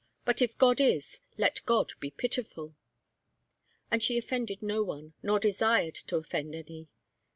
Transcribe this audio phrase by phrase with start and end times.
[0.25, 2.73] But if God is, let God be pitiful!'
[3.91, 6.87] And she offended no one, nor desired to offend any.